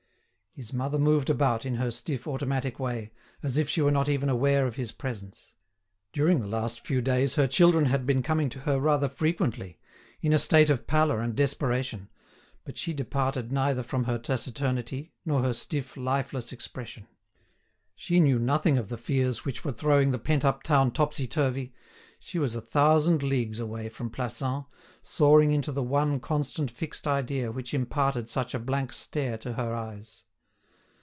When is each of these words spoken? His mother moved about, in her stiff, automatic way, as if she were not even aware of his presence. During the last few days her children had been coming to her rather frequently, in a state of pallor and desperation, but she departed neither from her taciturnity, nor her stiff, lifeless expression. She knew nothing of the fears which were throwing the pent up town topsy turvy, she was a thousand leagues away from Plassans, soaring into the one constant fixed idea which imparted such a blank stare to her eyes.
His 0.53 0.73
mother 0.73 0.99
moved 0.99 1.29
about, 1.29 1.65
in 1.65 1.75
her 1.75 1.89
stiff, 1.89 2.27
automatic 2.27 2.77
way, 2.77 3.13
as 3.41 3.57
if 3.57 3.69
she 3.69 3.79
were 3.81 3.89
not 3.89 4.09
even 4.09 4.27
aware 4.27 4.67
of 4.67 4.75
his 4.75 4.91
presence. 4.91 5.53
During 6.11 6.41
the 6.41 6.47
last 6.47 6.85
few 6.85 6.99
days 6.99 7.35
her 7.35 7.47
children 7.47 7.85
had 7.85 8.05
been 8.05 8.21
coming 8.21 8.49
to 8.49 8.59
her 8.59 8.77
rather 8.77 9.07
frequently, 9.07 9.79
in 10.19 10.33
a 10.33 10.37
state 10.37 10.69
of 10.69 10.87
pallor 10.87 11.21
and 11.21 11.37
desperation, 11.37 12.09
but 12.65 12.75
she 12.77 12.91
departed 12.91 13.49
neither 13.53 13.81
from 13.81 14.03
her 14.03 14.19
taciturnity, 14.19 15.13
nor 15.23 15.41
her 15.41 15.53
stiff, 15.53 15.95
lifeless 15.95 16.51
expression. 16.51 17.07
She 17.95 18.19
knew 18.19 18.37
nothing 18.37 18.77
of 18.77 18.89
the 18.89 18.97
fears 18.97 19.45
which 19.45 19.63
were 19.63 19.71
throwing 19.71 20.11
the 20.11 20.19
pent 20.19 20.43
up 20.43 20.63
town 20.63 20.91
topsy 20.91 21.27
turvy, 21.27 21.73
she 22.19 22.37
was 22.39 22.55
a 22.55 22.61
thousand 22.61 23.23
leagues 23.23 23.61
away 23.61 23.87
from 23.87 24.09
Plassans, 24.09 24.65
soaring 25.01 25.53
into 25.53 25.71
the 25.71 25.81
one 25.81 26.19
constant 26.19 26.69
fixed 26.69 27.07
idea 27.07 27.53
which 27.53 27.73
imparted 27.73 28.27
such 28.27 28.53
a 28.53 28.59
blank 28.59 28.91
stare 28.91 29.37
to 29.37 29.53
her 29.53 29.73
eyes. 29.73 30.25